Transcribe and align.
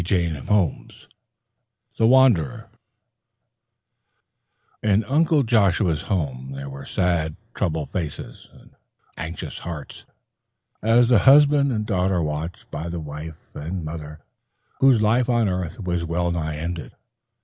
CHAPTER 0.03 0.41
XXV 0.41 1.05
THE 1.99 2.07
WANDERER 2.07 2.69
In 4.81 5.03
Uncle 5.03 5.43
Joshua's 5.43 6.01
home 6.09 6.53
there 6.55 6.69
were 6.71 6.85
sad, 6.85 7.35
troubled 7.53 7.91
faces 7.91 8.49
and 8.51 8.71
anxious 9.15 9.59
hearts, 9.59 10.05
as 10.81 11.07
the 11.09 11.19
husband 11.19 11.71
and 11.71 11.85
daughter 11.85 12.19
watched 12.23 12.71
by 12.71 12.89
the 12.89 12.99
wife 12.99 13.55
and 13.55 13.85
mother, 13.85 14.21
whose 14.79 15.03
life 15.03 15.29
on 15.29 15.47
earth 15.47 15.79
was 15.79 16.03
well 16.03 16.31
nigh 16.31 16.55
ended. 16.55 16.93